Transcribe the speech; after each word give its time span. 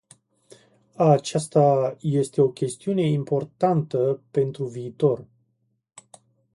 Aceasta 0.95 1.95
este 1.99 2.41
o 2.41 2.47
chestiune 2.49 3.01
importantă 3.07 4.21
pentru 4.31 4.65
viitor. 4.65 5.27